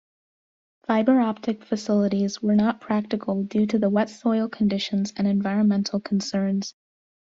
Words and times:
Fiber-optic 0.87 1.63
facilities 1.63 2.41
were 2.41 2.55
not 2.55 2.81
practical 2.81 3.43
due 3.43 3.67
to 3.67 3.77
the 3.77 3.91
wet 3.91 4.09
soil 4.09 4.49
conditions 4.49 5.13
and 5.15 5.27
environmental 5.27 5.99
concerns. 5.99 6.73